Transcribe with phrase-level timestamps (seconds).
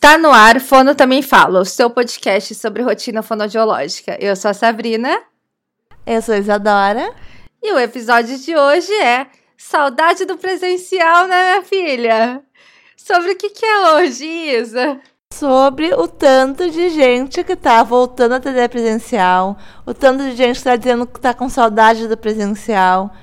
[0.00, 4.16] Tá no ar, Fono Também Fala, o seu podcast sobre rotina fonodiológica.
[4.18, 5.20] Eu sou a Sabrina.
[6.06, 7.12] Eu sou a Isadora.
[7.62, 9.26] E o episódio de hoje é
[9.58, 12.42] Saudade do Presencial, né, minha filha?
[12.96, 14.98] Sobre o que, que é hoje, Isa?
[15.34, 20.56] Sobre o tanto de gente que tá voltando a atender presencial, o tanto de gente
[20.56, 23.14] que tá dizendo que tá com saudade do presencial.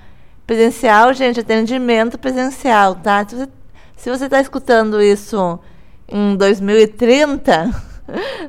[0.46, 3.28] Presencial, gente, atendimento presencial, tá?
[3.28, 3.50] Se você,
[3.98, 5.60] se você tá escutando isso
[6.08, 7.74] em 2030,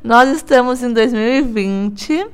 [0.02, 2.26] nós estamos em 2020.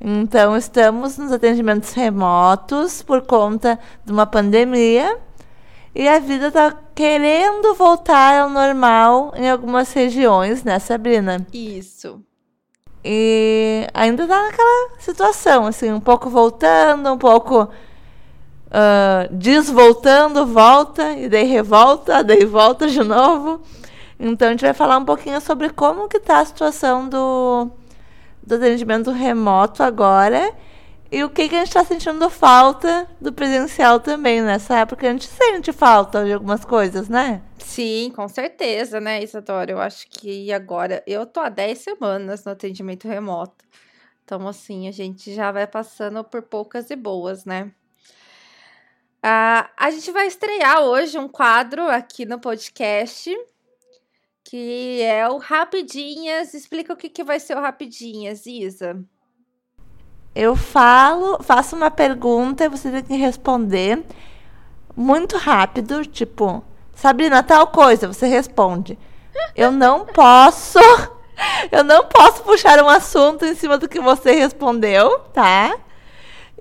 [0.00, 5.16] Então, estamos nos atendimentos remotos por conta de uma pandemia.
[5.94, 11.46] E a vida está querendo voltar ao normal em algumas regiões, né, Sabrina?
[11.52, 12.20] Isso.
[13.04, 17.68] E ainda está naquela situação, assim, um pouco voltando, um pouco uh,
[19.32, 23.60] desvoltando, volta, e daí revolta, daí volta de novo.
[24.24, 27.68] Então a gente vai falar um pouquinho sobre como que está a situação do,
[28.40, 30.54] do atendimento remoto agora
[31.10, 35.08] e o que, que a gente está sentindo falta do presencial também nessa época.
[35.08, 37.42] A gente sente falta de algumas coisas, né?
[37.58, 39.72] Sim, com certeza, né, Isadora?
[39.72, 43.64] Eu acho que agora eu tô há 10 semanas no atendimento remoto.
[44.24, 47.72] Então, assim, a gente já vai passando por poucas e boas, né?
[49.20, 53.36] Ah, a gente vai estrear hoje um quadro aqui no podcast
[54.52, 56.52] que é o Rapidinhas.
[56.52, 59.02] Explica o que, que vai ser o Rapidinhas, Isa.
[60.34, 64.04] Eu falo, faço uma pergunta e você tem que responder
[64.94, 66.62] muito rápido, tipo,
[66.94, 68.98] Sabrina, tal coisa, você responde.
[69.56, 70.78] Eu não posso,
[71.70, 75.74] eu não posso puxar um assunto em cima do que você respondeu, tá?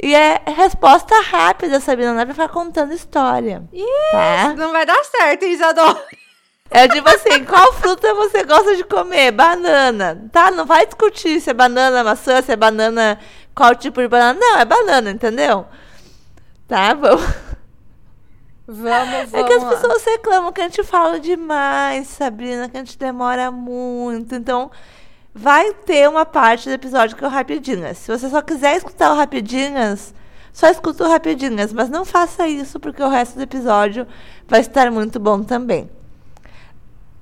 [0.02, 3.62] E é resposta rápida, Sabrina, não é pra ficar contando história.
[3.74, 4.54] Isso, tá?
[4.56, 6.21] não vai dar certo, Isadora.
[6.74, 9.32] É tipo assim, qual fruta você gosta de comer?
[9.32, 10.30] Banana.
[10.32, 10.50] Tá?
[10.50, 13.20] Não vai discutir se é banana, maçã, se é banana,
[13.54, 14.40] qual tipo de banana.
[14.40, 15.66] Não, é banana, entendeu?
[16.70, 16.94] Tá?
[16.94, 17.22] Vamos.
[18.66, 19.34] Vamos, vamos.
[19.34, 23.52] É que as pessoas reclamam que a gente fala demais, Sabrina, que a gente demora
[23.52, 24.34] muito.
[24.34, 24.72] Então,
[25.36, 27.98] vai ter uma parte do episódio que é o Rapidinhas.
[27.98, 30.14] Se você só quiser escutar o Rapidinhas,
[30.54, 31.74] só escuta o Rapidinhas.
[31.74, 34.08] Mas não faça isso, porque o resto do episódio
[34.48, 35.90] vai estar muito bom também.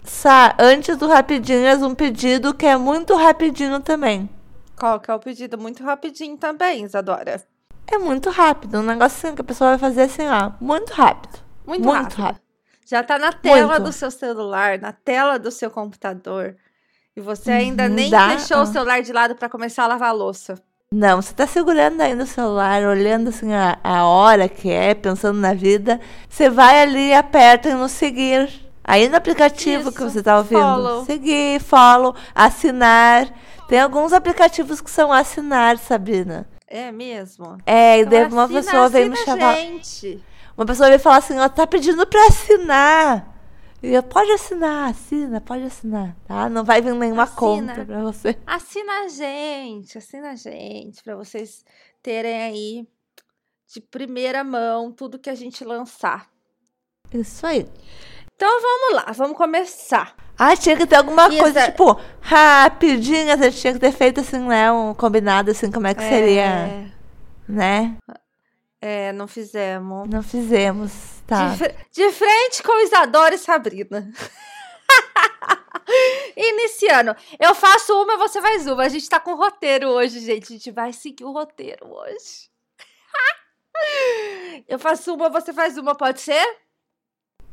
[0.04, 4.30] Sá, antes do Rapidinhas, um pedido que é muito rapidinho também.
[4.76, 5.58] Qual que é o pedido?
[5.58, 7.44] Muito rapidinho também, Isadora.
[7.86, 11.40] É muito rápido, um negócio assim que a pessoa vai fazer assim, ó, muito rápido.
[11.66, 12.22] Muito, muito rápido.
[12.22, 12.42] rápido.
[12.86, 13.84] Já tá na tela muito.
[13.84, 16.56] do seu celular, na tela do seu computador.
[17.16, 20.10] E você ainda uhum, nem dá, deixou o celular de lado para começar a lavar
[20.10, 20.56] a louça.
[20.92, 25.40] Não, você tá segurando ainda o celular, olhando assim a, a hora que é, pensando
[25.40, 26.00] na vida.
[26.28, 28.69] Você vai ali e aperta no seguir.
[28.90, 31.06] Aí no aplicativo Isso, que você está ouvindo, follow.
[31.06, 33.32] seguir, follow, assinar.
[33.68, 36.50] Tem alguns aplicativos que são assinar, Sabrina.
[36.68, 37.60] É mesmo?
[37.68, 39.58] É, e então, daí uma assina, pessoa veio me chamar.
[39.58, 40.26] Gente.
[40.58, 43.40] Uma pessoa veio falar assim, ó, tá pedindo para assinar.
[43.84, 46.50] E eu, pode assinar, assina, pode assinar, tá?
[46.50, 47.38] Não vai vir nenhuma assina.
[47.38, 48.36] conta para você.
[48.48, 51.64] Assina a gente, assina a gente, para vocês
[52.02, 52.88] terem aí
[53.72, 56.28] de primeira mão tudo que a gente lançar.
[57.14, 57.68] Isso aí.
[58.40, 60.16] Então vamos lá, vamos começar.
[60.38, 61.42] Ah, tinha que ter alguma Isa...
[61.42, 64.72] coisa, tipo, rapidinho, gente tinha que ter feito assim, né?
[64.72, 66.10] Um combinado assim, como é que é...
[66.10, 66.90] seria.
[67.50, 67.98] Né?
[68.80, 70.08] É, não fizemos.
[70.08, 71.50] Não fizemos, tá.
[71.50, 74.10] De, de frente com Isadora e Sabrina.
[76.38, 77.14] Iniciando.
[77.38, 78.84] Eu faço uma, você faz uma.
[78.84, 80.46] A gente tá com roteiro hoje, gente.
[80.46, 82.50] A gente vai seguir o roteiro hoje.
[84.66, 86.69] Eu faço uma, você faz uma, pode ser?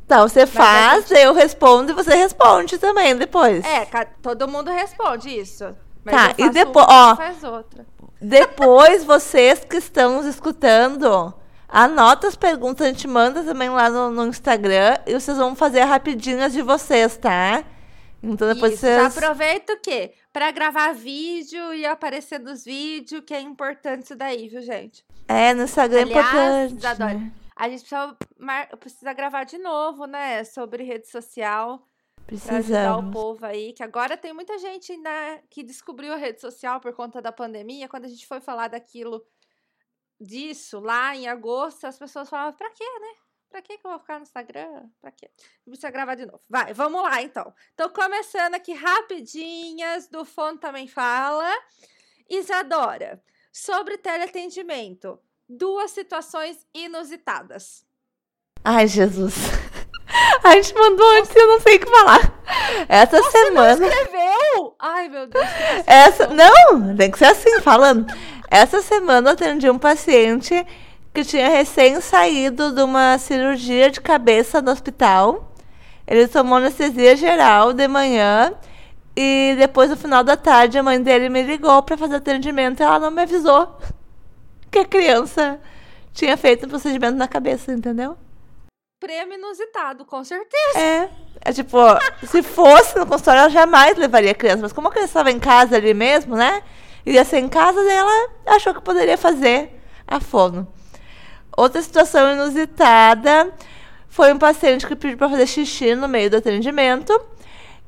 [0.07, 1.21] Então, você faz, gente...
[1.21, 3.65] eu respondo e você responde também depois.
[3.65, 3.85] É,
[4.23, 5.77] todo mundo responde isso.
[6.05, 7.17] tá, e depois, uma, ó.
[7.17, 7.85] Faz outra.
[8.21, 11.35] Depois, vocês que estão nos escutando,
[11.69, 15.81] anota as perguntas, a gente manda também lá no, no Instagram e vocês vão fazer
[15.81, 17.65] rapidinhas de vocês, tá?
[18.23, 19.17] Então depois Isso, vocês.
[19.17, 20.13] Aproveita o quê?
[20.33, 25.05] Pra gravar vídeo e aparecer nos vídeos, que é importante isso daí, viu, gente?
[25.27, 26.87] É, no Instagram Aliás, é importante.
[26.87, 27.46] Adoro.
[27.57, 28.17] A gente precisa,
[28.79, 30.45] precisa gravar de novo, né?
[30.45, 31.85] Sobre rede social.
[32.27, 32.67] Precisamos.
[32.67, 36.41] Pra ajudar o povo aí, que agora tem muita gente né, que descobriu a rede
[36.41, 37.89] social por conta da pandemia.
[37.89, 39.25] Quando a gente foi falar daquilo,
[40.21, 43.15] disso, lá em agosto, as pessoas falavam, pra quê, né?
[43.49, 44.91] Pra que eu vou ficar no Instagram?
[45.01, 45.31] Pra quê?
[45.65, 46.43] Precisa gravar de novo.
[46.49, 47.55] Vai, vamos lá então.
[47.75, 51.49] Então, começando aqui rapidinhas, do Fone também fala.
[52.29, 57.85] Isadora, sobre teleatendimento duas situações inusitadas.
[58.65, 59.35] Ai, Jesus.
[60.43, 62.43] A gente mandou antes e eu não sei o que falar.
[62.89, 63.77] Essa Você semana.
[63.77, 64.77] não escreveu?
[64.79, 65.47] Ai, meu Deus.
[65.87, 68.07] Essa, não, tem que ser assim, falando.
[68.51, 70.67] Essa semana eu atendi um paciente
[71.13, 75.53] que tinha recém saído de uma cirurgia de cabeça no hospital.
[76.07, 78.53] Ele tomou anestesia geral de manhã
[79.17, 82.85] e depois, no final da tarde, a mãe dele me ligou para fazer atendimento e
[82.85, 83.77] ela não me avisou
[84.77, 85.59] que a criança
[86.13, 88.17] tinha feito um procedimento na cabeça, entendeu?
[89.01, 90.79] Prêmio inusitado, com certeza.
[90.79, 91.11] É.
[91.41, 91.79] É tipo,
[92.27, 94.63] se fosse no consultório, ela jamais levaria a criança.
[94.63, 96.63] Mas como a criança estava em casa ali mesmo, né?
[97.05, 99.71] Ia ser em casa, ela achou que poderia fazer
[100.07, 100.67] a fono.
[101.57, 103.53] Outra situação inusitada
[104.09, 107.19] foi um paciente que pediu para fazer xixi no meio do atendimento.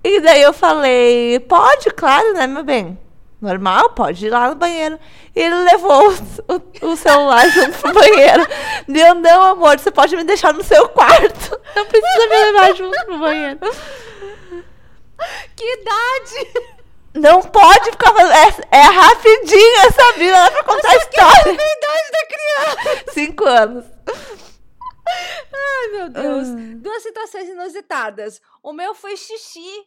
[0.04, 2.98] E daí eu falei, pode, claro, né, meu bem?
[3.40, 4.98] Normal, pode ir lá no banheiro.
[5.34, 8.46] E ele levou o, o, o celular junto pro banheiro.
[8.88, 11.60] Deu, não, amor, você pode me deixar no seu quarto.
[11.76, 13.60] Não precisa me levar junto pro banheiro.
[15.54, 16.68] Que idade!
[17.14, 18.32] Não pode ficar fazendo.
[18.32, 21.44] É, é rapidinho essa vida, dá pra contar a história.
[21.46, 23.12] A idade da criança!
[23.12, 23.84] Cinco anos.
[25.52, 26.48] Ai, meu Deus.
[26.48, 26.54] Ah.
[26.76, 28.40] Duas situações inusitadas.
[28.62, 29.86] O meu foi xixi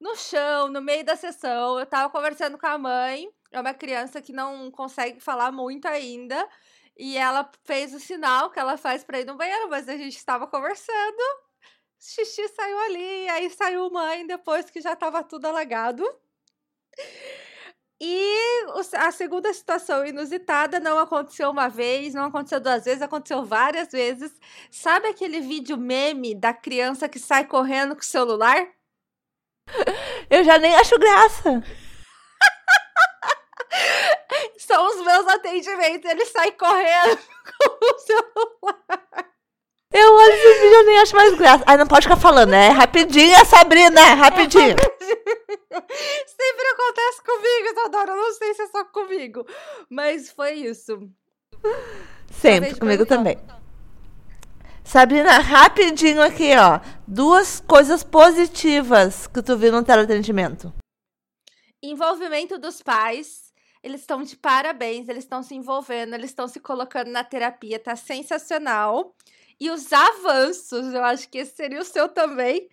[0.00, 1.78] no chão, no meio da sessão.
[1.78, 3.28] Eu tava conversando com a mãe.
[3.52, 6.48] É uma criança que não consegue falar muito ainda.
[6.96, 10.16] E ela fez o sinal que ela faz pra ir no banheiro, mas a gente
[10.16, 11.22] estava conversando.
[11.98, 16.04] Xixi saiu ali, aí saiu mãe depois que já tava tudo alagado.
[18.02, 18.64] E
[18.96, 24.32] a segunda situação inusitada não aconteceu uma vez, não aconteceu duas vezes, aconteceu várias vezes.
[24.70, 28.66] Sabe aquele vídeo meme da criança que sai correndo com o celular?
[30.30, 31.42] Eu já nem acho graça.
[34.58, 37.18] São os meus atendimentos, ele sai correndo
[37.58, 39.26] com o celular.
[39.92, 41.64] Eu olho esse vídeo e eu nem acho mais graça.
[41.66, 44.76] Ai, não pode ficar falando, é rapidinho, é Sabrina, é rapidinho.
[44.78, 47.66] Sempre acontece comigo.
[48.08, 49.44] Eu não sei se é só comigo.
[49.88, 51.10] Mas foi isso.
[52.30, 53.36] Sempre, comigo também.
[54.84, 56.80] Sabrina, rapidinho aqui, ó.
[57.06, 60.72] Duas coisas positivas que tu viu no teleatendimento.
[61.82, 63.50] Envolvimento dos pais.
[63.82, 67.96] Eles estão de parabéns, eles estão se envolvendo, eles estão se colocando na terapia, tá
[67.96, 69.14] sensacional.
[69.58, 72.68] E os avanços, eu acho que esse seria o seu também,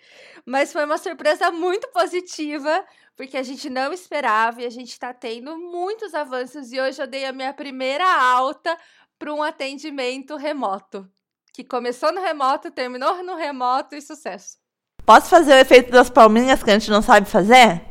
[0.45, 5.13] mas foi uma surpresa muito positiva, porque a gente não esperava e a gente tá
[5.13, 6.71] tendo muitos avanços.
[6.71, 8.77] E hoje eu dei a minha primeira alta
[9.19, 11.09] para um atendimento remoto,
[11.57, 14.57] que começou no remoto, terminou no remoto e sucesso.
[15.03, 17.87] Posso fazer o efeito das palminhas que a gente não sabe fazer?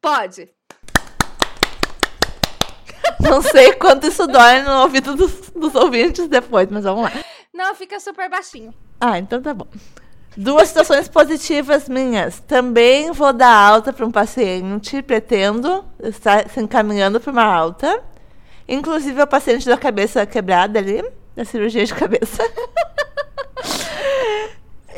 [0.00, 0.48] Pode.
[3.18, 7.10] Não sei quanto isso dói no ouvido dos, dos ouvintes depois, mas vamos lá.
[7.52, 8.72] Não, fica super baixinho.
[9.00, 9.66] Ah, então tá bom.
[10.36, 12.38] Duas situações positivas minhas.
[12.38, 18.00] Também vou dar alta para um paciente, pretendo estar se encaminhando para uma alta.
[18.68, 21.02] Inclusive é o paciente da cabeça quebrada ali,
[21.36, 22.42] da cirurgia de cabeça.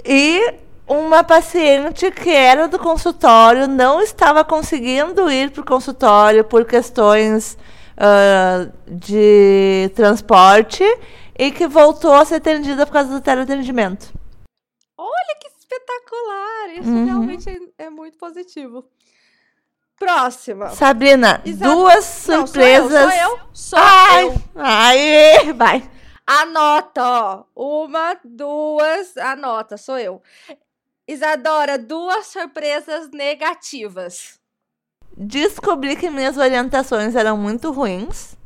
[0.04, 0.54] e
[0.86, 7.56] uma paciente que era do consultório, não estava conseguindo ir para o consultório por questões
[7.96, 10.84] ah, de transporte
[11.38, 14.12] e que voltou a ser atendida por causa do teleatendimento.
[14.98, 16.68] Olha que espetacular!
[16.78, 17.04] Isso Uhum.
[17.06, 17.48] realmente
[17.78, 18.84] é, é muito positivo.
[19.98, 20.70] Próxima.
[20.70, 21.72] Sabrina, Exato.
[21.72, 22.90] duas Não, surpresas.
[22.90, 23.40] Sou eu, sou eu.
[23.52, 24.34] Sou Ai, eu.
[24.56, 25.90] ai, vai.
[26.26, 27.44] Anota, ó.
[27.54, 30.22] Uma, duas, anota, sou eu.
[31.06, 34.40] Isadora, duas surpresas negativas.
[35.16, 38.36] Descobri que minhas orientações eram muito ruins.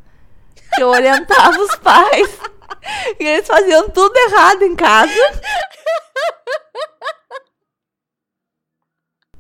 [0.75, 2.39] Que eu orientava os pais.
[3.19, 5.13] E eles faziam tudo errado em casa.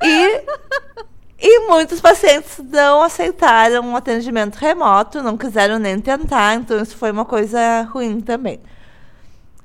[0.03, 0.45] E,
[1.39, 7.13] e muitos pacientes não aceitaram um atendimento remoto, não quiseram nem tentar, então isso foi
[7.13, 8.61] uma coisa ruim também.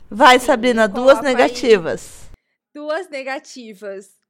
[0.10, 1.36] Vai, Sim, Sabrina, duas coloca aí.
[1.36, 2.30] negativas.
[2.74, 4.23] Duas negativas.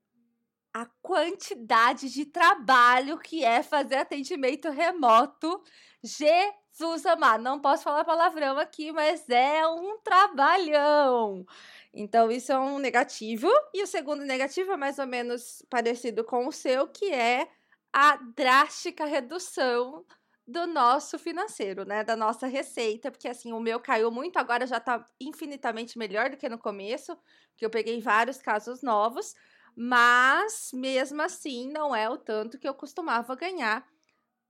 [0.74, 5.63] A quantidade de trabalho que é fazer atendimento remoto.
[6.03, 11.46] Jesus amado, não posso falar palavrão aqui, mas é um trabalhão.
[11.94, 13.48] Então, isso é um negativo.
[13.74, 17.48] E o segundo negativo é mais ou menos parecido com o seu, que é
[17.94, 20.03] a drástica redução
[20.48, 22.03] do nosso financeiro, né?
[22.03, 26.38] Da nossa receita, porque assim, o meu caiu muito, agora já tá infinitamente melhor do
[26.38, 27.18] que no começo,
[27.56, 29.36] que eu peguei vários casos novos,
[29.75, 33.86] mas mesmo assim não é o tanto que eu costumava ganhar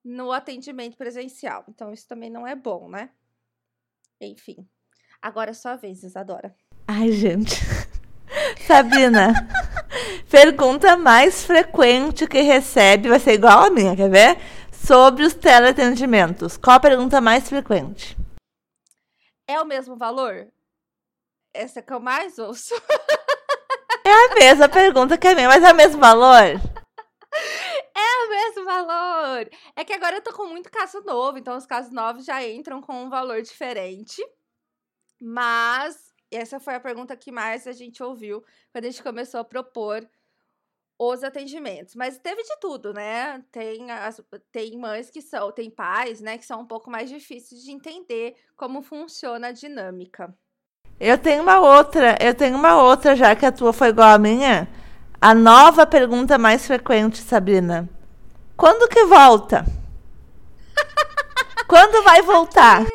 [0.03, 1.63] no atendimento presencial.
[1.69, 3.09] Então isso também não é bom, né?
[4.19, 4.67] Enfim.
[5.21, 6.55] Agora é sua vez, Isadora.
[6.87, 7.55] Ai, gente.
[8.67, 9.33] Sabrina,
[10.29, 14.37] pergunta mais frequente que recebe, vai ser igual a minha, quer ver?
[14.71, 16.57] Sobre os teleatendimentos.
[16.57, 18.17] Qual a pergunta mais frequente?
[19.47, 20.47] É o mesmo valor?
[21.53, 22.73] Essa é que eu mais ouço.
[24.05, 26.59] É a mesma pergunta que a minha, mas é o mesmo valor?
[27.95, 29.49] É o mesmo valor.
[29.75, 32.81] É que agora eu tô com muito caso novo, então os casos novos já entram
[32.81, 34.21] com um valor diferente.
[35.21, 39.45] Mas essa foi a pergunta que mais a gente ouviu quando a gente começou a
[39.45, 40.07] propor
[40.99, 41.95] os atendimentos.
[41.95, 43.43] Mas teve de tudo, né?
[43.51, 47.63] Tem, as, tem mães que são, tem pais, né, que são um pouco mais difíceis
[47.63, 50.35] de entender como funciona a dinâmica.
[51.05, 54.17] Eu tenho uma outra, eu tenho uma outra, já que a tua foi igual à
[54.17, 54.69] minha.
[55.19, 57.89] A nova pergunta mais frequente, Sabrina.
[58.55, 59.65] Quando que volta?
[61.67, 62.83] Quando vai voltar?
[62.83, 62.93] Aqui,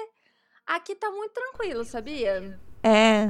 [0.66, 2.58] aqui tá muito tranquilo, sabia?
[2.82, 3.26] É.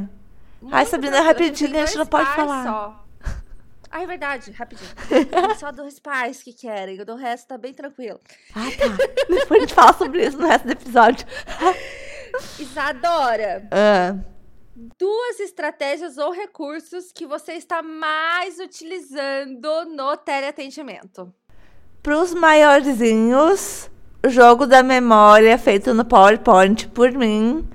[0.62, 1.38] Muito Ai, Sabrina, tranquilo.
[1.40, 2.62] rapidinho, a gente não pode falar.
[2.64, 3.04] Só.
[3.90, 4.90] Ah, é verdade, rapidinho.
[5.58, 8.20] Só dois pais que querem, o do resto tá bem tranquilo.
[8.54, 9.24] Ah, tá.
[9.28, 11.26] Depois a gente fala sobre isso no resto do episódio.
[12.60, 14.14] Isadora, Ah,
[14.96, 21.32] duas estratégias ou recursos que você está mais utilizando no teleatendimento.
[22.00, 23.90] Para os maiorzinhos,
[24.24, 27.68] o jogo da memória feito no PowerPoint por mim,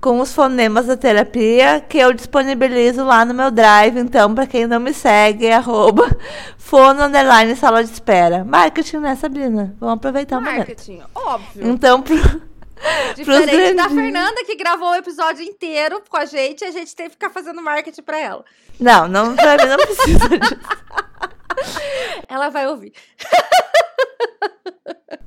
[0.00, 3.98] com os fonemas da terapia, que eu disponibilizo lá no meu Drive.
[3.98, 6.16] Então, para quem não me segue, é arroba
[6.56, 7.02] fono
[7.56, 8.42] sala de espera.
[8.42, 9.76] Marketing, né, Sabrina?
[9.78, 10.56] Vamos aproveitar o momento.
[10.56, 11.68] Marketing, óbvio.
[11.68, 12.16] Então, pro,
[13.14, 13.92] Diferente da grandinhos.
[13.92, 17.62] Fernanda, que gravou o episódio inteiro com a gente, a gente teve que ficar fazendo
[17.62, 18.44] marketing pra ela.
[18.78, 20.58] não, não, pra mim não precisa disso.
[22.28, 22.92] Ela vai ouvir.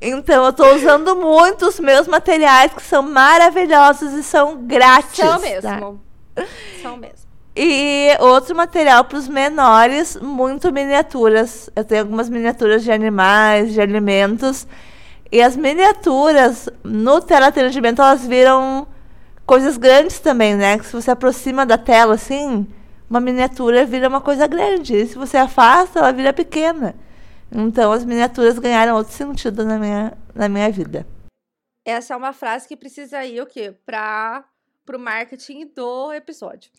[0.01, 5.15] Então, eu tô usando muito os meus materiais, que são maravilhosos e são grátis.
[5.15, 5.39] São tá?
[5.39, 6.01] mesmo.
[6.81, 7.25] São mesmo.
[7.55, 11.69] E outro material para os menores, muito miniaturas.
[11.75, 14.67] Eu tenho algumas miniaturas de animais, de alimentos.
[15.31, 18.87] E as miniaturas no teleatendimento, elas viram
[19.45, 20.77] coisas grandes também, né?
[20.77, 22.67] Que se você aproxima da tela assim,
[23.09, 24.95] uma miniatura vira uma coisa grande.
[24.95, 26.95] E se você afasta, ela vira pequena.
[27.51, 31.05] Então as miniaturas ganharam outro sentido na minha, na minha vida.
[31.85, 33.71] Essa é uma frase que precisa ir o quê?
[33.85, 34.43] Para
[34.91, 36.71] o marketing do episódio.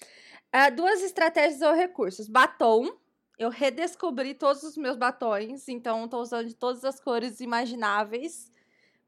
[0.53, 2.29] Ah, duas estratégias ou recursos.
[2.29, 2.89] Batom.
[3.39, 8.51] Eu redescobri todos os meus batons, então estou usando de todas as cores imagináveis,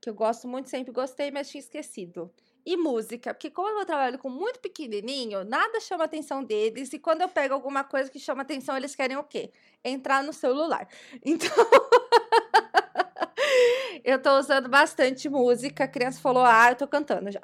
[0.01, 2.31] que eu gosto muito, sempre gostei, mas tinha esquecido.
[2.65, 7.23] E música, porque como eu trabalho com muito pequenininho, nada chama atenção deles, e quando
[7.23, 9.51] eu pego alguma coisa que chama atenção, eles querem o quê?
[9.83, 10.87] Entrar no celular.
[11.25, 11.49] Então,
[14.05, 15.85] eu tô usando bastante música.
[15.85, 17.41] A criança falou, ah, eu tô cantando já.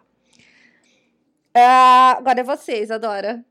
[1.55, 3.45] Ah, agora é vocês, Adora.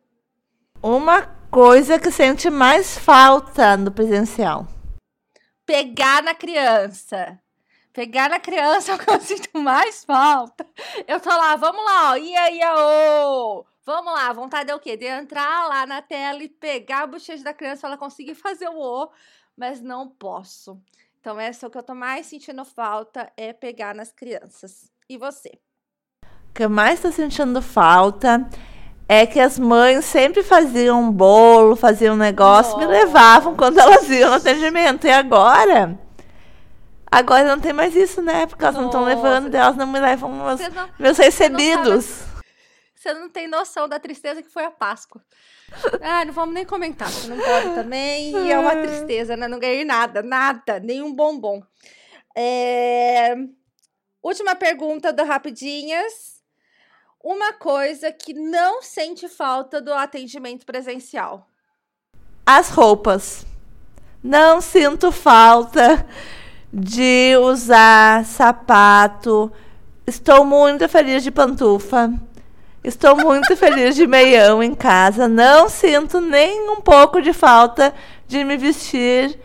[0.81, 4.65] Uma coisa que sente mais falta no presencial.
[5.63, 7.39] Pegar na criança.
[7.93, 10.65] Pegar na criança é o que eu sinto mais falta.
[11.07, 12.17] Eu tô lá, vamos lá, ó.
[12.17, 13.65] Ia, ia, ô.
[13.85, 14.97] Vamos lá, vontade é o quê?
[14.97, 18.67] De entrar lá na tela e pegar a bochecha da criança pra ela conseguir fazer
[18.69, 19.11] o O,
[19.55, 20.81] mas não posso.
[21.19, 24.91] Então, essa é o que eu tô mais sentindo falta, é pegar nas crianças.
[25.07, 25.51] E você?
[26.49, 28.49] O que eu mais estou sentindo falta
[29.21, 32.97] é que as mães sempre faziam um bolo, faziam um negócio, me Nossa.
[32.97, 35.05] levavam quando elas iam no atendimento.
[35.05, 35.99] E agora?
[37.11, 38.47] Agora não tem mais isso, né?
[38.47, 42.23] Porque elas não estão levando, elas não me levam meus, não, meus recebidos.
[42.95, 45.21] Você não tem noção da tristeza que foi a Páscoa.
[46.01, 48.31] Ah, não vamos nem comentar, você não pode também.
[48.45, 49.47] E é uma tristeza, né?
[49.47, 51.61] Não ganhei nada, nada, nenhum bombom.
[52.35, 53.35] É,
[54.23, 56.32] Última pergunta do Rapidinhas.
[57.23, 61.47] Uma coisa que não sente falta do atendimento presencial.
[62.45, 63.45] As roupas.
[64.21, 66.05] Não sinto falta
[66.71, 69.49] de usar sapato.
[70.05, 72.11] Estou muito feliz de pantufa.
[72.83, 75.25] Estou muito feliz de meião em casa.
[75.25, 77.93] Não sinto nem um pouco de falta
[78.27, 79.39] de me vestir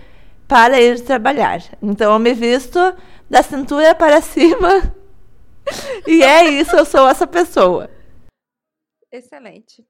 [0.48, 1.62] para ir trabalhar.
[1.80, 2.92] Então eu me visto
[3.30, 4.97] da cintura para cima.
[6.06, 7.90] E é isso, eu sou essa pessoa.
[9.10, 9.86] Excelente.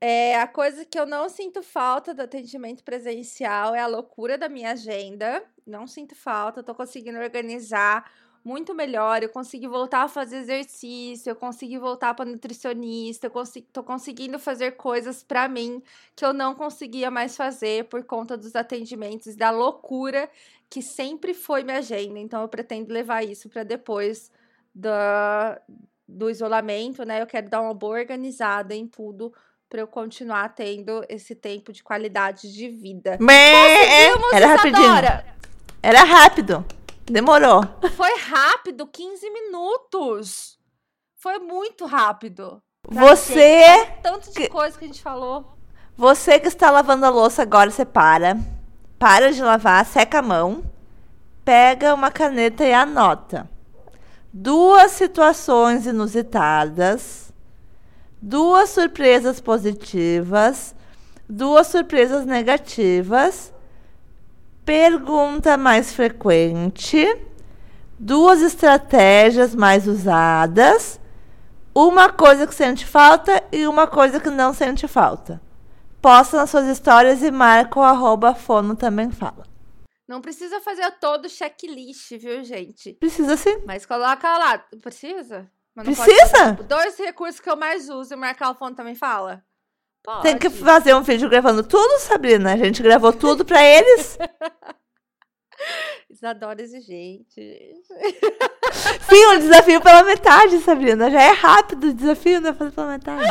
[0.00, 4.48] É, a coisa que eu não sinto falta do atendimento presencial é a loucura da
[4.48, 5.42] minha agenda.
[5.66, 8.10] Não sinto falta, tô conseguindo organizar
[8.44, 9.22] muito melhor.
[9.22, 14.38] Eu consegui voltar a fazer exercício, eu consegui voltar para nutricionista, eu consigo, tô conseguindo
[14.38, 15.82] fazer coisas para mim
[16.14, 20.28] que eu não conseguia mais fazer por conta dos atendimentos, da loucura
[20.68, 22.18] que sempre foi minha agenda.
[22.18, 24.30] Então eu pretendo levar isso para depois
[24.74, 25.60] da,
[26.08, 27.22] do isolamento, né?
[27.22, 29.32] Eu quero dar uma boa organizada em tudo
[29.68, 33.16] para eu continuar tendo esse tempo de qualidade de vida.
[33.20, 34.92] Mé, era rapidinho.
[35.82, 36.64] Era rápido.
[37.04, 37.62] Demorou.
[37.96, 40.58] Foi rápido, 15 minutos.
[41.16, 42.62] Foi muito rápido.
[42.88, 43.86] Você.
[44.02, 45.56] Tanto de coisa que a gente falou.
[45.96, 48.36] Você que está lavando a louça agora, você para.
[48.98, 50.62] Para de lavar, seca a mão.
[51.44, 53.48] Pega uma caneta e anota.
[54.36, 57.32] Duas situações inusitadas.
[58.20, 60.74] Duas surpresas positivas.
[61.28, 63.52] Duas surpresas negativas.
[64.64, 67.16] Pergunta mais frequente.
[67.96, 70.98] Duas estratégias mais usadas
[71.74, 75.40] uma coisa que sente falta e uma coisa que não sente falta.
[76.00, 79.53] Posta nas suas histórias e marca o arroba fono também fala.
[80.06, 82.92] Não precisa fazer todo o checklist, viu, gente?
[82.94, 83.62] Precisa sim.
[83.64, 84.58] Mas coloca lá.
[84.82, 85.50] Precisa?
[85.74, 86.52] Precisa?
[86.68, 89.42] Dois recursos que eu mais uso e marcar o fono também fala.
[90.02, 90.22] Pode.
[90.22, 92.52] Tem que fazer um vídeo gravando tudo, Sabrina.
[92.52, 94.18] A gente gravou tudo pra eles.
[96.10, 97.40] Isadora exigente.
[99.08, 101.10] Sim, um desafio pela metade, Sabrina.
[101.10, 102.52] Já é rápido o desafio, né?
[102.52, 103.26] Fazer pela metade.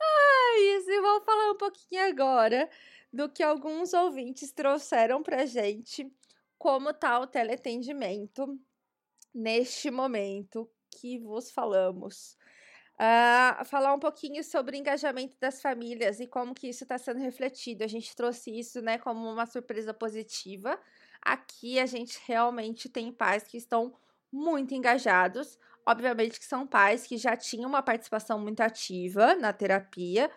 [0.00, 0.90] ah, isso.
[0.90, 2.68] E vou falar um pouquinho agora
[3.14, 6.12] do que alguns ouvintes trouxeram pra gente
[6.58, 8.58] como tá o teleatendimento
[9.32, 12.36] neste momento que vos falamos.
[12.94, 17.84] Uh, falar um pouquinho sobre engajamento das famílias e como que isso está sendo refletido.
[17.84, 20.76] A gente trouxe isso né, como uma surpresa positiva.
[21.22, 23.94] Aqui a gente realmente tem pais que estão
[24.32, 25.56] muito engajados.
[25.86, 30.30] Obviamente que são pais que já tinham uma participação muito ativa na terapia,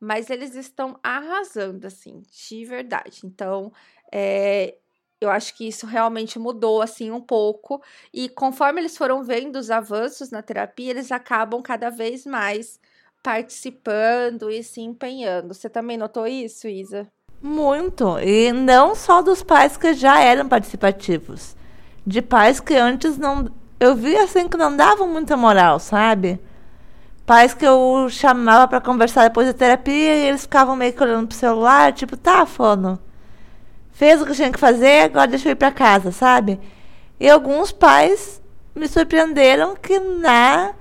[0.00, 3.20] mas eles estão arrasando, assim, de verdade.
[3.24, 3.72] Então,
[4.12, 4.74] é,
[5.20, 7.82] eu acho que isso realmente mudou assim um pouco
[8.12, 12.78] e conforme eles foram vendo os avanços na terapia, eles acabam cada vez mais
[13.22, 15.54] participando e se empenhando.
[15.54, 17.08] Você também notou isso, Isa?
[17.42, 21.56] Muito, e não só dos pais que já eram participativos,
[22.06, 26.40] de pais que antes não, eu vi assim que não davam muita moral, sabe?
[27.26, 31.28] Pais que eu chamava para conversar depois da terapia e eles ficavam meio que olhando
[31.28, 32.98] pro celular, tipo, tá, fono
[33.94, 36.60] fez o que tinha que fazer, agora deixa eu ir para casa, sabe?
[37.18, 38.42] E alguns pais
[38.74, 40.72] me surpreenderam que na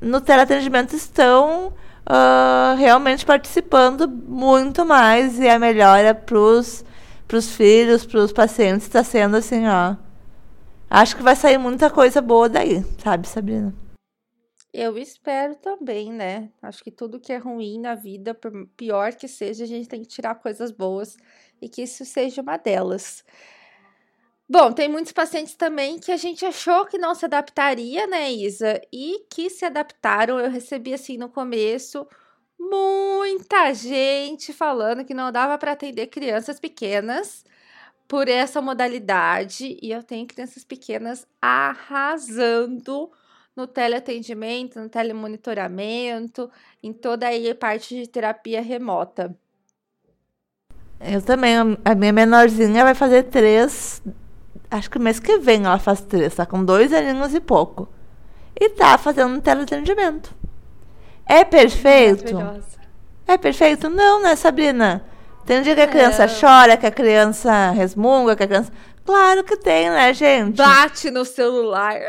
[0.00, 6.84] no teleatendimento estão uh, realmente participando muito mais e a melhora pros
[7.26, 9.96] pros filhos, pros pacientes está sendo assim, ó.
[10.88, 13.74] Acho que vai sair muita coisa boa daí, sabe, Sabrina?
[14.78, 16.50] Eu espero também, né?
[16.60, 20.02] Acho que tudo que é ruim na vida, por pior que seja, a gente tem
[20.02, 21.16] que tirar coisas boas
[21.62, 23.24] e que isso seja uma delas.
[24.46, 28.78] Bom, tem muitos pacientes também que a gente achou que não se adaptaria, né, Isa?
[28.92, 30.38] E que se adaptaram.
[30.38, 32.06] Eu recebi assim no começo
[32.60, 37.46] muita gente falando que não dava para atender crianças pequenas
[38.06, 39.78] por essa modalidade.
[39.80, 43.10] E eu tenho crianças pequenas arrasando
[43.56, 46.50] no teleatendimento, no telemonitoramento,
[46.82, 49.34] em toda aí a parte de terapia remota.
[51.00, 51.56] Eu também.
[51.84, 54.02] A minha menorzinha vai fazer três.
[54.70, 57.88] Acho que mês que vem ela faz três, tá com dois aninhos e pouco.
[58.58, 60.34] E tá fazendo um teleatendimento.
[61.26, 62.36] É perfeito?
[63.26, 63.90] É perfeito?
[63.90, 65.04] Não, né, Sabrina?
[65.44, 66.28] Tem um dia que a criança é.
[66.28, 68.72] chora, que a criança resmunga, que a criança.
[69.04, 70.56] Claro que tem, né, gente?
[70.56, 72.00] Bate no celular.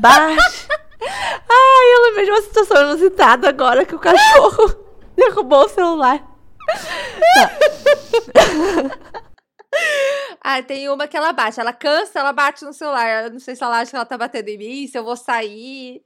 [0.00, 0.68] Bate.
[1.06, 4.74] Ai, eu lembrei de uma situação inusitada agora que o cachorro
[5.16, 6.24] derrubou o celular.
[10.40, 11.60] ah, tem uma que ela bate.
[11.60, 13.24] Ela cansa, ela bate no celular.
[13.24, 15.16] Eu não sei se ela acha que ela tá batendo em mim, se eu vou
[15.16, 16.00] sair.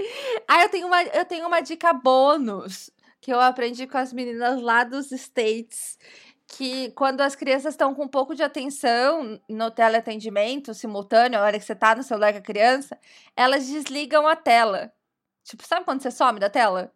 [0.46, 4.60] Ah, eu tenho uma, eu tenho uma dica bônus que eu aprendi com as meninas
[4.60, 5.98] lá dos States.
[6.50, 11.58] Que quando as crianças estão com um pouco de atenção no teleatendimento simultâneo, a hora
[11.58, 12.98] que você tá no celular com a criança,
[13.36, 14.90] elas desligam a tela.
[15.44, 16.92] Tipo, sabe quando você some da tela?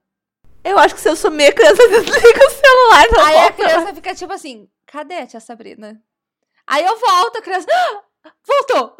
[0.64, 3.06] Eu acho que se eu sumir, a criança desliga o celular.
[3.10, 6.02] Não Aí a criança fica tipo assim, cadê a tia Sabrina?
[6.66, 7.66] Aí eu volto, a criança.
[8.24, 8.96] Ah, voltou!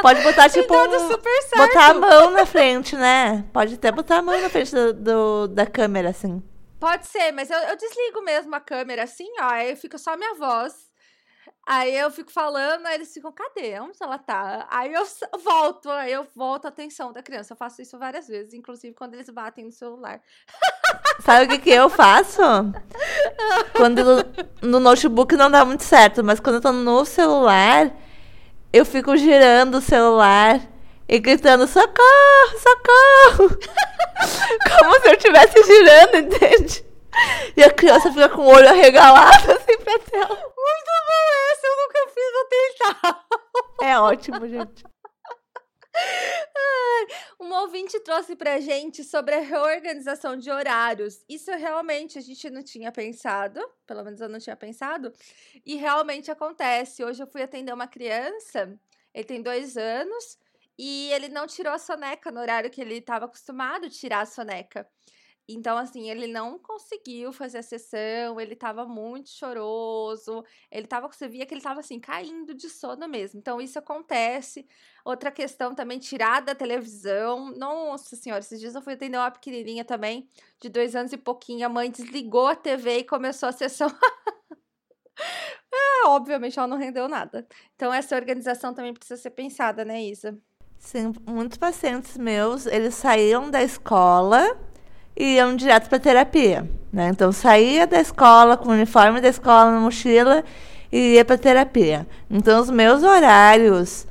[0.00, 0.74] Pode botar, tipo.
[0.74, 1.08] Um.
[1.56, 3.44] Botar a mão na frente, né?
[3.52, 6.42] Pode até botar a mão na frente do, do da câmera, assim.
[6.80, 9.50] Pode ser, mas eu, eu desligo mesmo a câmera assim, ó.
[9.50, 10.90] Aí fica só minha voz.
[11.66, 13.78] Aí eu fico falando, aí eles ficam, cadê?
[13.78, 14.66] Onde ela tá?
[14.70, 15.04] Aí eu
[15.44, 17.52] volto, aí eu volto a atenção da criança.
[17.52, 20.20] Eu faço isso várias vezes, inclusive quando eles batem no celular.
[21.20, 22.40] Sabe o que, que eu faço?
[23.76, 24.02] Quando
[24.62, 27.94] no notebook não dá muito certo, mas quando eu tô no celular,
[28.72, 30.60] eu fico girando o celular
[31.06, 33.58] e gritando: socorro, socorro!
[34.78, 36.84] Como se eu estivesse girando, entende?
[37.56, 40.28] E a criança fica com o olho arregalado assim pra tela.
[40.28, 43.26] Muito bom essa, eu nunca fiz, vou tentar.
[43.82, 44.84] É ótimo, gente.
[47.40, 51.24] Um ouvinte trouxe pra gente sobre a reorganização de horários.
[51.28, 55.12] Isso realmente a gente não tinha pensado, pelo menos eu não tinha pensado,
[55.66, 57.04] e realmente acontece.
[57.04, 58.72] Hoje eu fui atender uma criança,
[59.12, 60.38] ele tem dois anos,
[60.82, 64.26] e ele não tirou a soneca no horário que ele estava acostumado a tirar a
[64.26, 64.88] soneca.
[65.46, 71.28] Então, assim, ele não conseguiu fazer a sessão, ele tava muito choroso, ele tava, você
[71.28, 73.38] via que ele tava, assim, caindo de sono mesmo.
[73.40, 74.66] Então, isso acontece.
[75.04, 77.50] Outra questão também, tirar da televisão.
[77.56, 81.66] Nossa senhora, esses dias eu fui atender uma pequenininha também, de dois anos e pouquinho.
[81.66, 83.88] A mãe desligou a TV e começou a sessão.
[85.74, 87.46] ah, obviamente, ela não rendeu nada.
[87.74, 90.40] Então, essa organização também precisa ser pensada, né, Isa?
[90.82, 94.56] Sim, muitos pacientes meus, eles saíam da escola
[95.14, 96.68] e iam direto para terapia.
[96.90, 97.10] Né?
[97.10, 100.42] Então saía da escola com o uniforme da escola na mochila
[100.90, 102.06] e ia para terapia.
[102.30, 104.06] Então os meus horários,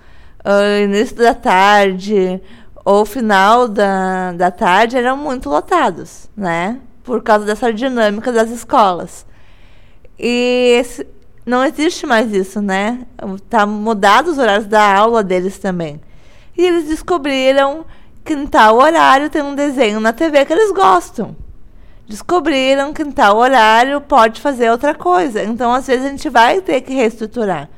[0.45, 2.39] uh, início da tarde
[2.86, 6.79] ou final da, da tarde eram muito lotados, né?
[7.03, 9.25] Por causa dessa dinâmica das escolas.
[10.17, 11.05] E esse,
[11.45, 13.08] não existe mais isso, né?
[13.49, 15.99] Tá mudado os horários da aula deles também.
[16.60, 17.86] E eles descobriram
[18.22, 21.34] que em tal horário tem um desenho na TV que eles gostam.
[22.06, 25.41] Descobriram que em tal horário pode fazer outra coisa.
[25.41, 27.69] Então, às vezes, a gente vai ter que reestruturar.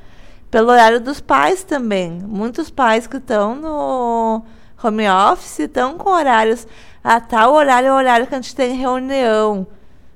[0.49, 2.23] Pelo horário dos pais também.
[2.25, 4.43] Muitos pais que estão no
[4.83, 6.67] home office estão com horários.
[7.03, 9.67] A ah, tal horário é o horário que a gente tem reunião.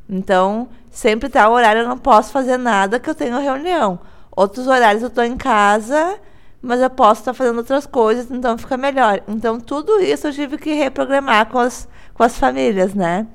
[0.10, 3.99] Então, sempre tal horário eu não posso fazer nada que eu tenho reunião.
[4.36, 6.19] Outros horários eu estou em casa
[6.65, 9.21] mas eu posso estar fazendo outras coisas, então fica melhor.
[9.28, 13.28] Então, tudo isso eu tive que reprogramar com as, com as famílias, né?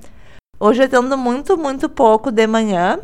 [0.59, 2.99] Hoje eu atendo muito, muito pouco de manhã.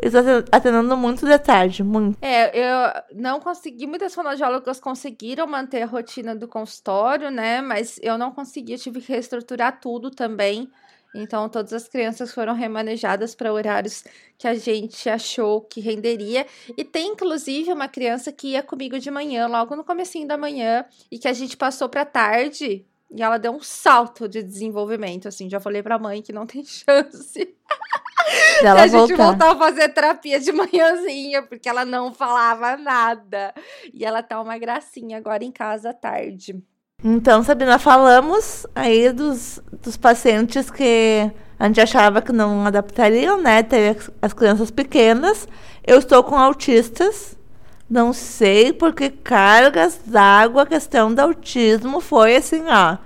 [0.00, 0.20] Estou
[0.52, 2.18] atendendo muito de tarde, muito.
[2.22, 7.60] É, eu não consegui, muitas fonoaudiólogas conseguiram manter a rotina do consultório, né?
[7.60, 10.70] Mas eu não consegui, eu tive que reestruturar tudo também.
[11.14, 14.04] Então, todas as crianças foram remanejadas para horários
[14.36, 16.46] que a gente achou que renderia.
[16.76, 20.84] E tem, inclusive, uma criança que ia comigo de manhã, logo no comecinho da manhã,
[21.10, 25.48] e que a gente passou para tarde, e ela deu um salto de desenvolvimento, assim.
[25.48, 27.56] Já falei para a mãe que não tem chance.
[28.62, 29.24] Ela a gente voltar.
[29.24, 33.54] voltar a fazer terapia de manhãzinha, porque ela não falava nada.
[33.94, 36.62] E ela tá uma gracinha agora em casa à tarde.
[37.04, 43.62] Então, Sabina, falamos aí dos, dos pacientes que a gente achava que não adaptariam, né?
[43.62, 45.46] Teve as crianças pequenas.
[45.86, 47.36] Eu estou com autistas.
[47.88, 52.96] Não sei porque cargas d'água, a questão do autismo foi assim, ó.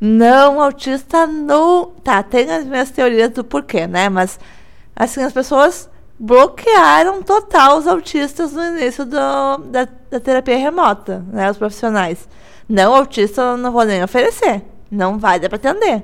[0.00, 1.92] Não, autista não.
[2.02, 4.08] Tá, tem as minhas teorias do porquê, né?
[4.08, 4.40] Mas,
[4.96, 11.50] assim, as pessoas bloquearam total os autistas no início do, da, da terapia remota, né?
[11.50, 12.28] Os profissionais.
[12.68, 14.64] Não, autista eu não vou nem oferecer.
[14.90, 16.02] Não vai dar para atender.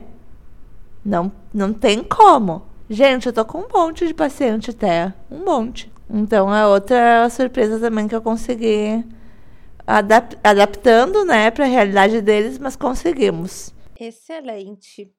[1.04, 2.62] Não, não tem como.
[2.88, 5.12] Gente, eu tô com um monte de paciente até.
[5.30, 5.92] Um monte.
[6.08, 9.04] Então é outra surpresa também que eu consegui
[9.86, 13.74] adap adaptando, né, para a realidade deles, mas conseguimos.
[13.98, 15.10] Excelente.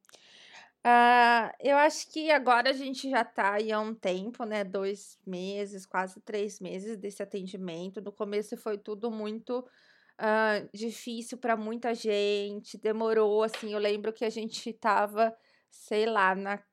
[0.85, 4.63] Uh, eu acho que agora a gente já está aí há um tempo, né?
[4.63, 7.99] Dois meses, quase três meses desse atendimento.
[8.01, 9.65] No começo foi tudo muito
[10.21, 15.35] uh, difícil para muita gente, demorou, assim, eu lembro que a gente tava,
[15.71, 16.63] sei lá, na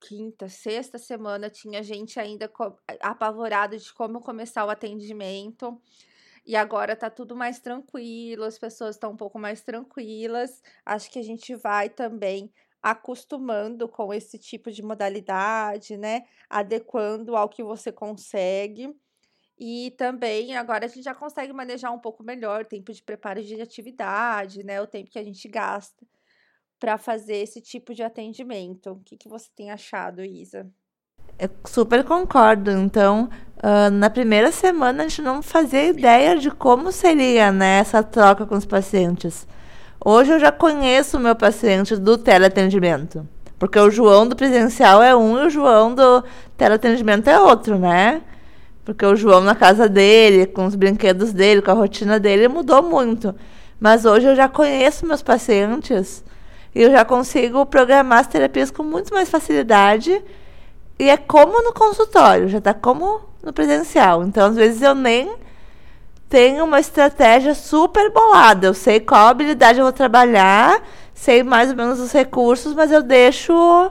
[0.00, 2.50] quinta, sexta semana, tinha gente ainda
[3.00, 5.78] apavorada de como começar o atendimento.
[6.46, 10.62] E agora tá tudo mais tranquilo, as pessoas estão um pouco mais tranquilas.
[10.86, 12.50] Acho que a gente vai também
[12.82, 16.24] acostumando com esse tipo de modalidade, né?
[16.48, 18.94] Adequando ao que você consegue.
[19.58, 23.42] E também agora a gente já consegue manejar um pouco melhor o tempo de preparo
[23.42, 24.80] de atividade, né?
[24.80, 26.06] O tempo que a gente gasta
[26.78, 28.92] para fazer esse tipo de atendimento.
[28.92, 30.70] O que, que você tem achado, Isa?
[31.38, 32.70] Eu super concordo.
[32.70, 38.02] Então, uh, na primeira semana a gente não fazia ideia de como seria né, essa
[38.02, 39.46] troca com os pacientes.
[40.04, 43.26] Hoje eu já conheço o meu paciente do teleatendimento.
[43.58, 46.22] Porque o João do presencial é um e o João do
[46.56, 48.22] teleatendimento é outro, né?
[48.84, 52.82] Porque o João, na casa dele, com os brinquedos dele, com a rotina dele, mudou
[52.82, 53.34] muito.
[53.80, 56.24] Mas hoje eu já conheço meus pacientes
[56.74, 60.22] e eu já consigo programar as terapias com muito mais facilidade.
[60.98, 64.22] E é como no consultório, já está como no presencial.
[64.22, 65.32] Então, às vezes, eu nem
[66.28, 68.66] tenho uma estratégia super bolada.
[68.66, 70.82] Eu sei qual habilidade eu vou trabalhar,
[71.14, 73.90] sei mais ou menos os recursos, mas eu deixo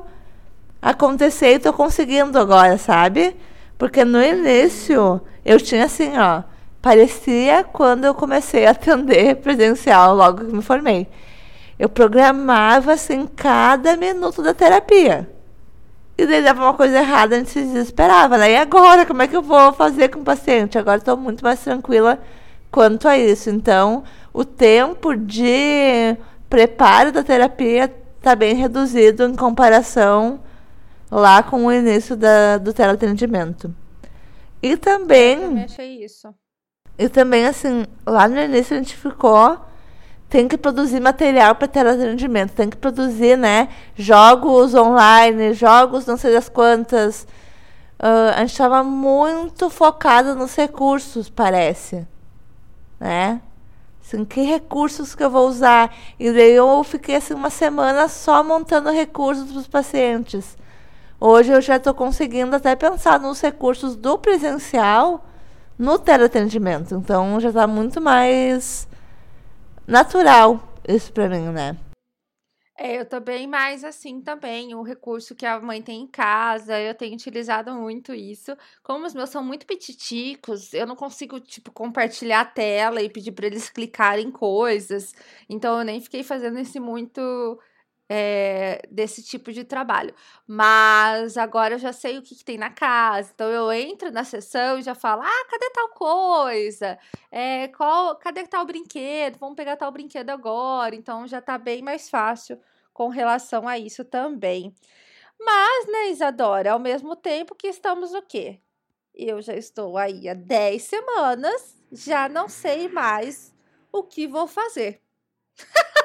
[0.82, 3.36] acontecer e tô conseguindo agora, sabe?
[3.78, 6.44] Porque no início eu tinha assim, ó,
[6.82, 11.08] parecia quando eu comecei a atender presencial logo que me formei.
[11.80, 15.30] Eu programava assim cada minuto da terapia.
[16.18, 18.52] E daí dava uma coisa errada, a gente se desesperava, né?
[18.54, 20.78] E agora, como é que eu vou fazer com o paciente?
[20.78, 22.20] Agora estou muito mais tranquila
[22.72, 23.52] quanto a isso.
[23.52, 24.04] Então,
[24.34, 26.18] o tempo de
[26.50, 30.40] preparo da terapia está bem reduzido em comparação
[31.12, 33.74] lá com o início da, do teleatendimento.
[34.62, 35.36] E também.
[35.36, 36.34] Eu também achei isso.
[36.98, 39.60] E também, assim, lá no início a gente ficou.
[40.30, 43.70] Tem que produzir material para teleatendimento, tem que produzir, né?
[43.96, 47.24] Jogos online, jogos não sei das quantas.
[48.00, 52.06] Uh, a gente estava muito focado nos recursos, parece.
[53.00, 53.42] Né?
[54.08, 55.94] Assim, que recursos que eu vou usar?
[56.20, 60.58] E daí eu fiquei assim uma semana só montando recursos para os pacientes.
[61.20, 65.26] Hoje eu já estou conseguindo até pensar nos recursos do presencial
[65.78, 66.96] no teleatendimento.
[66.96, 68.88] Então já está muito mais
[69.88, 71.78] natural isso para mim, né?
[72.80, 74.76] É, eu tô bem mais assim também.
[74.76, 78.56] O recurso que a mãe tem em casa, eu tenho utilizado muito isso.
[78.84, 83.32] Como os meus são muito petiticos, eu não consigo, tipo, compartilhar a tela e pedir
[83.32, 85.12] para eles clicarem coisas.
[85.50, 87.60] Então, eu nem fiquei fazendo esse muito
[88.10, 90.14] é, desse tipo de trabalho.
[90.46, 93.32] Mas agora eu já sei o que, que, tem na casa.
[93.34, 96.98] Então eu entro na sessão e já falo: ah, cadê tal coisa?
[97.32, 99.38] É, qual, cadê tal brinquedo?
[99.40, 100.96] Vamos pegar tal brinquedo agora.
[100.96, 102.60] Então já tá bem mais fácil
[102.94, 104.74] com relação a isso também.
[105.40, 108.60] Mas, né, Isadora, ao mesmo tempo que estamos o quê?
[109.14, 113.54] Eu já estou aí há 10 semanas, já não sei mais
[113.92, 115.02] o que vou fazer.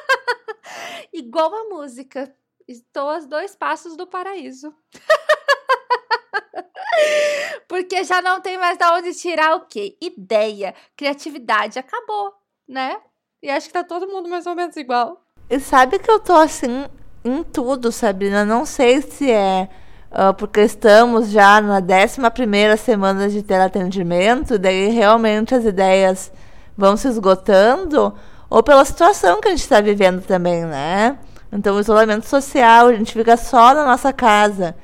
[1.13, 2.35] Igual a música.
[2.67, 4.75] Estou a dois passos do paraíso.
[7.69, 9.97] Porque já não tem mais da onde tirar o quê?
[10.01, 12.33] Ideia, criatividade, acabou,
[12.69, 13.01] né?
[13.43, 15.25] E acho que tá todo mundo mais ou menos igual.
[15.51, 16.87] E sabe que eu tô assim
[17.25, 18.45] em tudo, Sabrina?
[18.45, 19.69] Não sei se é
[20.13, 26.31] uh, porque estamos já na 11 primeira semana de teleatendimento, daí realmente as ideias
[26.77, 28.15] vão se esgotando,
[28.53, 31.17] ou pela situação que a gente está vivendo também, né?
[31.51, 34.77] Então, o isolamento social, a gente fica só na nossa casa.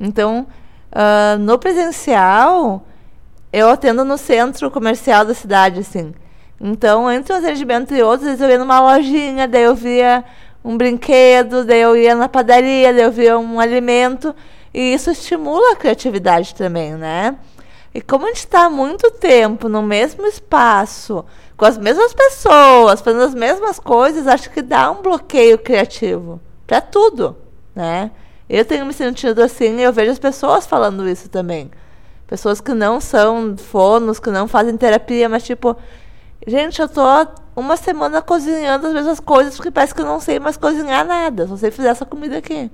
[0.00, 0.44] Então,
[0.90, 2.84] uh, no presencial,
[3.52, 6.12] eu atendo no centro comercial da cidade, assim.
[6.60, 10.24] Então, entre um atendimento e outros, eu ia numa lojinha, daí eu via
[10.64, 14.34] um brinquedo, daí eu ia na padaria, daí eu via um alimento.
[14.74, 17.36] E isso estimula a criatividade também, né?
[17.94, 21.24] E como a gente está muito tempo no mesmo espaço,
[21.56, 26.80] com as mesmas pessoas, fazendo as mesmas coisas, acho que dá um bloqueio criativo para
[26.80, 27.36] tudo,
[27.74, 28.10] né?
[28.48, 31.70] Eu tenho me sentido assim, e eu vejo as pessoas falando isso também.
[32.26, 35.76] Pessoas que não são fonos, que não fazem terapia, mas tipo,
[36.46, 37.02] gente, eu tô
[37.54, 41.46] uma semana cozinhando as mesmas coisas porque parece que eu não sei mais cozinhar nada,
[41.46, 42.70] só sei fazer essa comida aqui.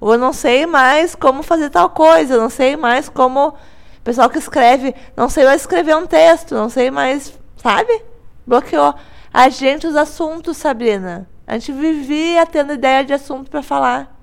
[0.00, 3.54] Ou eu não sei mais como fazer tal coisa, eu não sei mais como
[4.02, 8.02] pessoal que escreve, não sei mais escrever um texto, não sei mais, sabe?
[8.46, 8.94] Bloqueou.
[9.32, 11.28] A gente, os assuntos, Sabrina.
[11.46, 14.14] A gente vivia tendo ideia de assunto para falar.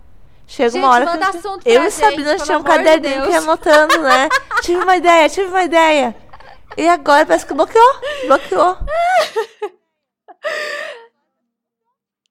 [0.45, 1.31] Chega gente, uma hora que.
[1.31, 4.29] Gente, eu e Sabrina tinha um caderninho de que anotando, né?
[4.61, 6.15] tive uma ideia, tive uma ideia.
[6.77, 7.99] E agora parece que bloqueou.
[8.25, 8.77] Bloqueou.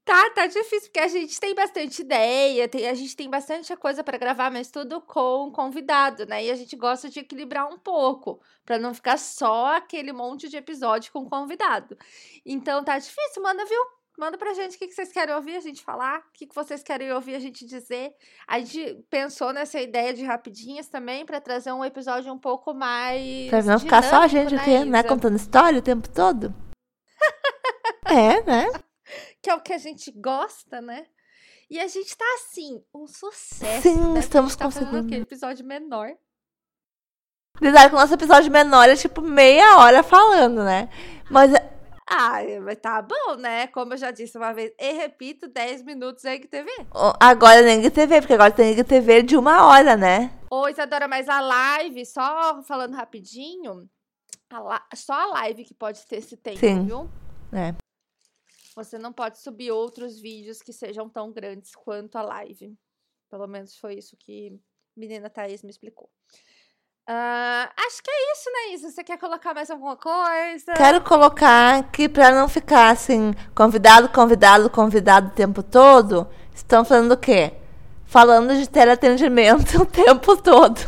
[0.09, 4.03] Tá, tá difícil, porque a gente tem bastante ideia, tem, a gente tem bastante coisa
[4.03, 6.47] para gravar, mas tudo com convidado, né?
[6.47, 10.57] E a gente gosta de equilibrar um pouco, para não ficar só aquele monte de
[10.57, 11.95] episódio com convidado.
[12.47, 13.83] Então tá difícil, manda, viu?
[14.19, 16.55] Manda pra gente o que, que vocês querem ouvir a gente falar, o que, que
[16.55, 18.11] vocês querem ouvir a gente dizer.
[18.47, 23.51] A gente pensou nessa ideia de rapidinhas também para trazer um episódio um pouco mais.
[23.51, 25.03] Pra não ficar só a gente né, aqui, né?
[25.03, 26.55] Contando história o tempo todo.
[28.09, 28.88] é, né?
[29.43, 31.07] Que é o que a gente gosta, né?
[31.71, 33.83] E a gente tá assim, um sucesso.
[33.83, 34.21] Sim, né?
[34.21, 34.99] estamos tá conseguindo.
[34.99, 36.11] aquele episódio menor.
[37.55, 40.89] Apesar que o nosso episódio menor é tipo meia hora falando, né?
[41.31, 41.53] Mas.
[42.11, 43.67] Ah, mas tá bom, né?
[43.67, 46.71] Como eu já disse uma vez, e repito, 10 minutos é TV.
[47.21, 50.33] Agora nem TV, porque agora tem TV de uma hora, né?
[50.51, 53.87] Ô, Isadora, mas a live, só falando rapidinho,
[54.51, 56.87] a só a live que pode ter esse tempo, Sim.
[56.87, 57.11] viu?
[57.53, 57.75] É.
[58.79, 62.79] Você não pode subir outros vídeos que sejam tão grandes quanto a live.
[63.29, 64.57] Pelo menos foi isso que
[64.97, 66.09] menina Thaís me explicou.
[67.05, 68.91] Ah, acho que é isso, né, Isa?
[68.91, 70.75] Você quer colocar mais alguma coisa?
[70.77, 77.13] Quero colocar que para não ficar assim, convidado, convidado, convidado o tempo todo, estão falando
[77.13, 77.55] o quê?
[78.05, 80.79] Falando de teleatendimento o tempo todo.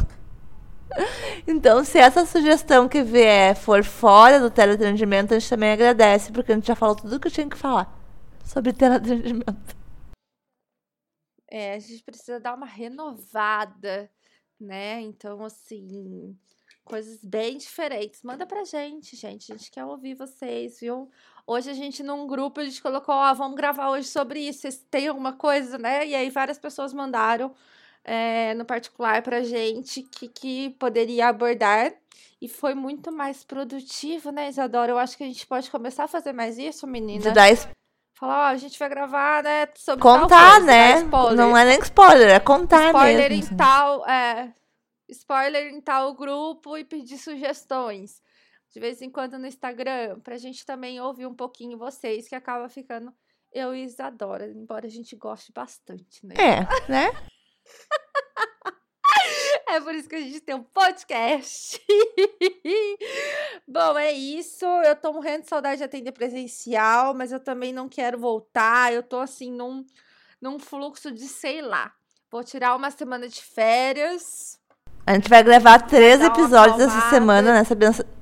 [1.47, 6.53] Então, se essa sugestão que vier for fora do teleatendimento, a gente também agradece, porque
[6.53, 7.93] a gente já falou tudo que tinha que falar
[8.45, 9.77] sobre teleatendimento.
[11.51, 14.11] É, a gente precisa dar uma renovada,
[14.61, 15.01] né?
[15.01, 16.37] Então, assim,
[16.85, 18.23] coisas bem diferentes.
[18.23, 19.53] Manda pra gente, gente.
[19.53, 21.11] A gente quer ouvir vocês, viu?
[21.47, 24.69] Hoje a gente, num grupo, a gente colocou, ó, vamos gravar hoje sobre isso.
[24.91, 26.07] Têm alguma coisa, né?
[26.07, 27.53] E aí várias pessoas mandaram
[28.05, 31.93] é, no particular pra gente que, que poderia abordar.
[32.43, 34.93] E foi muito mais produtivo, né, Isadora?
[34.93, 37.23] Eu acho que a gente pode começar a fazer mais isso, menina.
[37.23, 37.69] De dar es-
[38.15, 41.03] Falar, ó, a gente vai gravar, né, sobre contar, coisa, né?
[41.35, 43.55] Não é nem spoiler, é contar spoiler mesmo.
[43.55, 44.53] em tal, é,
[45.09, 48.23] spoiler em tal grupo e pedir sugestões.
[48.73, 52.69] De vez em quando no Instagram, pra gente também ouvir um pouquinho vocês, que acaba
[52.69, 53.13] ficando
[53.53, 56.35] eu e Isadora, embora a gente goste bastante, né?
[56.39, 57.11] É, né?
[59.69, 61.81] É por isso que a gente tem um podcast.
[63.69, 64.65] Bom, é isso.
[64.65, 68.93] Eu tô morrendo de saudade de atender presencial, mas eu também não quero voltar.
[68.93, 69.85] Eu tô assim num,
[70.41, 71.93] num fluxo de sei lá.
[72.31, 74.59] Vou tirar uma semana de férias.
[75.07, 77.63] A gente vai gravar três episódios essa semana, né?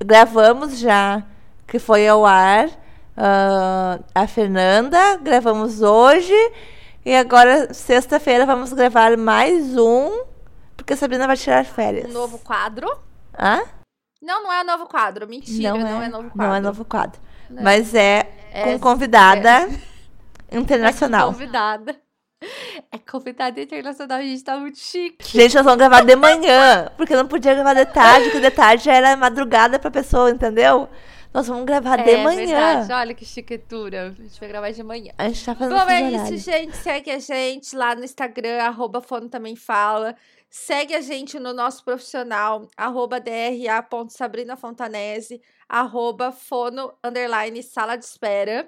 [0.03, 1.23] Gravamos já,
[1.67, 2.69] que foi ao ar.
[3.17, 6.33] ah, a Fernanda, gravamos hoje.
[7.05, 10.23] E agora, sexta-feira, vamos gravar mais um.
[10.75, 12.09] Porque a Sabrina vai tirar férias.
[12.09, 12.87] Um novo quadro.
[13.37, 13.61] Hã?
[14.21, 15.27] Não, não é novo quadro.
[15.27, 16.47] Mentira, não, é, novo quadro.
[16.47, 17.19] Não é novo quadro.
[17.49, 17.63] Não.
[17.63, 19.67] Mas é, É- com convidada
[20.49, 21.31] É internacional.
[21.31, 21.95] convidada.
[22.91, 25.27] É convidada internacional, a gente tá muito chique.
[25.27, 28.85] Gente, nós vamos gravar de manhã, porque não podia gravar de tarde, porque de tarde
[28.85, 30.87] já era madrugada pra pessoa, entendeu?
[31.31, 32.45] Nós vamos gravar de é manhã.
[32.45, 34.07] verdade, olha que chiquetura.
[34.07, 35.13] A gente vai gravar de manhã.
[35.17, 36.75] A gente tá fazendo Bom, é isso, gente.
[36.77, 40.15] Segue a gente lá no Instagram, arroba Fono Também Fala.
[40.49, 48.67] Segue a gente no nosso profissional, arroba dra.sabrinafontanese, arroba fono, underline, sala de espera.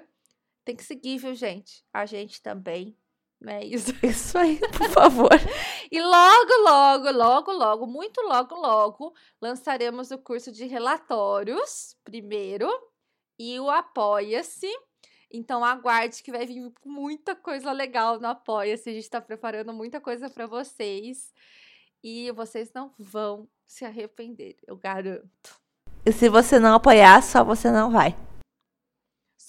[0.64, 1.82] Tem que seguir, viu, gente?
[1.92, 2.96] A gente também,
[3.40, 3.64] né?
[3.64, 3.92] Isso.
[4.00, 5.30] Isso aí, por favor.
[5.92, 12.66] E logo, logo, logo, logo, muito logo, logo, lançaremos o curso de relatórios primeiro
[13.38, 14.70] e o Apoia-se.
[15.30, 18.88] Então aguarde que vai vir muita coisa legal no Apoia-se.
[18.88, 21.30] A gente está preparando muita coisa para vocês
[22.02, 25.60] e vocês não vão se arrepender, eu garanto.
[26.06, 28.16] E se você não apoiar, só você não vai.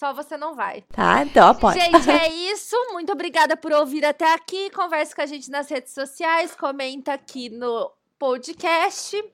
[0.04, 0.82] Só você não vai.
[0.92, 1.22] Tá?
[1.22, 1.80] Então apoia.
[1.80, 2.76] Gente, é isso.
[2.92, 4.68] Muito obrigada por ouvir até aqui.
[4.68, 6.54] Converse com a gente nas redes sociais.
[6.54, 9.24] Comenta aqui no podcast.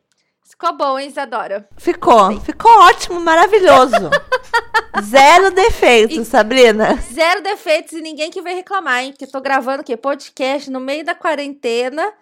[0.48, 1.68] Ficou bom, hein, Isadora?
[1.76, 2.40] Ficou.
[2.40, 4.10] Ficou ótimo, maravilhoso.
[5.02, 6.94] Zero defeitos, Sabrina.
[7.12, 9.10] Zero defeitos e ninguém que vem reclamar, hein?
[9.10, 12.12] Porque tô gravando aqui podcast no meio da quarentena.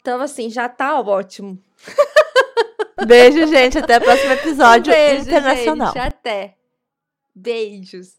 [0.00, 1.58] Então, assim, já tá ótimo.
[3.04, 3.78] Beijo, gente.
[3.78, 5.92] Até o próximo episódio Um beijo, internacional.
[5.92, 5.98] gente.
[5.98, 6.54] Até.
[7.36, 8.16] Beijos.